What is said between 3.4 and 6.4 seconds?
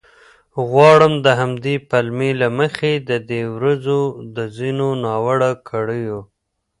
ورځو د ځینو ناوړه کړیو